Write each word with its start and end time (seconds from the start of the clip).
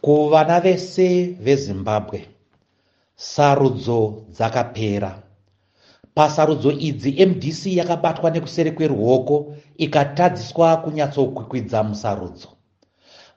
kuvana 0.00 0.60
vese 0.60 1.36
vezimbabwe 1.40 2.26
sarudzo 3.16 4.22
dzakapera. 4.30 5.22
Pasarudzo 6.14 6.70
idzi 6.72 7.26
mdc 7.26 7.66
yakabatwa 7.66 8.30
nekusere 8.30 8.70
kweruoko 8.70 9.56
ikatadziswa 9.76 10.76
kunyatsokwikwidzwa 10.76 11.84
musarudzo. 11.84 12.48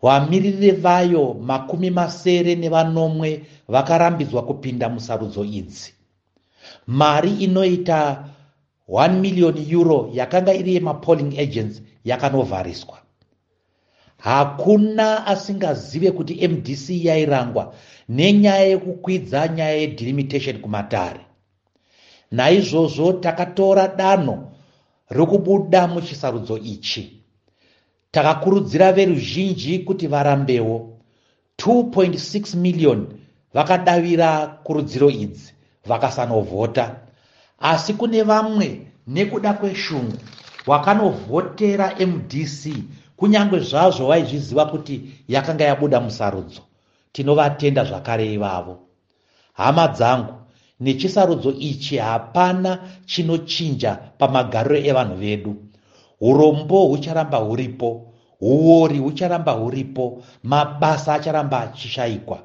Vamiririri 0.02 0.72
vayo 0.72 1.34
makumi 1.34 1.90
masere 1.90 2.56
nevanomwe 2.56 3.46
vakarambidzwa 3.68 4.42
kupinda 4.46 4.90
musarudzo 4.90 5.44
idzi. 5.44 5.94
Mari 6.88 7.32
inoita 7.32 8.26
1 8.90 9.20
miriyoni 9.20 9.72
euro 9.72 10.10
yakanga 10.14 10.54
iri 10.54 10.74
yemapolling 10.74 11.40
agents 11.40 11.82
yakanovhariswa 12.06 12.98
hakuna 14.24 15.28
asingazive 15.28 16.12
kuti 16.12 16.48
mdc 16.48 16.90
yairangwa 16.90 17.74
nenyaya 18.10 18.66
yekukwidza 18.72 19.48
nyaya 19.48 19.76
yedelimitation 19.82 20.58
kumatare. 20.62 21.20
Naizvozvo 22.32 23.14
takatora 23.14 23.88
danho 23.88 24.52
rokubuda 25.10 25.88
muchisarudzo 25.88 26.58
ichi. 26.58 27.22
Takakurudzira 28.12 28.92
veruzhinji 28.94 29.80
kuti 29.80 30.08
varambewo. 30.08 30.90
2.6 31.58 32.58
miriyoni 32.58 33.08
vakadavira 33.54 34.48
kurudziro 34.64 35.10
idzi 35.10 35.54
vakasanovhota. 35.86 36.96
Asi 37.60 37.94
kune 37.94 38.24
vamwe 38.24 38.82
nekuda 39.08 39.54
kweshungu 39.54 40.18
wakanovhotera 40.68 41.96
mdc 42.08 42.74
kunyange 43.22 43.60
zvazvo 43.60 44.08
vaizviziva 44.08 44.66
kuti 44.66 45.02
yakanga 45.30 45.64
yabuda 45.64 46.00
musarudzo 46.02 46.62
tinovatenda 47.14 47.84
zvakare 47.86 48.34
ivavo. 48.34 48.80
Hama 49.54 49.88
dzangu 49.88 50.34
nechisarudzo 50.80 51.52
ichi 51.60 51.98
hapana 51.98 52.80
chinochinja 53.06 53.92
pamagariro 54.18 54.78
evanhu 54.90 55.16
vedu. 55.16 55.56
Urombo 56.22 56.88
hucharamba 56.88 57.38
huripo 57.38 58.14
uori 58.42 58.98
hucharamba 58.98 59.52
huripo 59.52 60.24
mabasa 60.44 61.14
acharamba 61.14 61.62
achishayikwa 61.62 62.40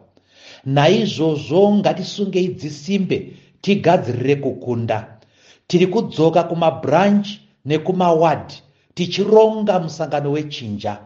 naizvozvo 0.64 1.75
ngatisungei 1.75 2.48
dzisimbe 2.48 3.33
tigadzirire 3.61 4.36
kukunda. 4.36 5.19
Tiri 5.67 5.86
kudzoka 5.86 6.42
kumabranch 6.42 7.29
nekumawadhi 7.64 8.66
tichironga 8.97 9.78
musangano 9.78 10.30
wechinja 10.33 10.98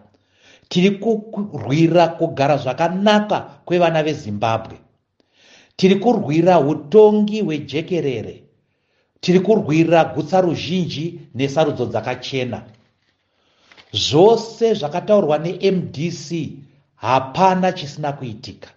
tiri 0.68 0.90
kurwira 0.90 2.08
kugara 2.08 2.56
zvakanaka 2.56 3.38
kwevana 3.64 4.02
vezimbabwe. 4.02 4.76
Tiri 5.76 5.96
kurwira 5.96 6.60
utongi 6.60 7.40
hwejekerere 7.40 8.42
tiri 9.20 9.40
kurwira 9.40 10.04
gutsa 10.04 10.40
ruzhinji 10.40 11.20
nesarudzo 11.34 11.86
dzakachena. 11.86 12.62
Zvose 13.92 14.74
zvakataurwa 14.74 15.38
nemdc 15.38 16.26
hapana 16.96 17.72
chisina 17.72 18.12
kuitika. 18.12 18.68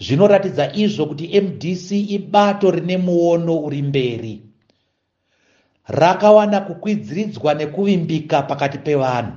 Zvinoratidza 0.00 0.72
izvo 0.74 1.06
kuti 1.06 1.40
mdc 1.40 1.90
ibato 1.90 2.70
rine 2.70 2.96
muono 2.96 3.58
uri 3.58 3.82
mberi 3.82 4.45
rakawana 5.88 6.60
kukwidziridzwa 6.60 7.54
nekuvimbika 7.54 8.42
pakati 8.42 8.78
pevanhu. 8.78 9.32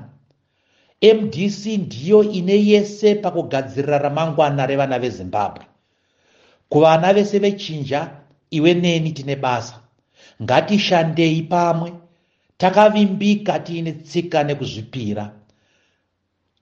Mdc 1.01 1.65
ndiyo 1.65 2.23
ine 2.23 2.65
yese 2.65 3.15
pakugadzirira 3.15 3.97
ramangwana 3.97 4.65
revana 4.65 4.99
vezimbabwe. 4.99 5.65
Kuvana 6.69 7.13
vese 7.13 7.39
vechinja 7.39 8.11
iwe 8.51 8.73
neni 8.73 9.11
tine 9.11 9.35
basa. 9.35 9.79
Ngatishandei 10.43 11.41
pamwe. 11.41 11.93
Takavimbika 12.57 13.59
tiine 13.59 13.91
tsika 13.91 14.43
nekuzvipira. 14.43 15.31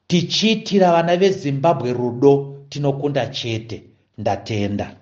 Tichiitira 0.08 0.92
vana 0.92 1.18
vezimbabwe 1.18 1.94
rudo 1.94 2.58
tinokunda 2.70 3.28
chete. 3.28 3.84
Ndatenda 4.18 4.96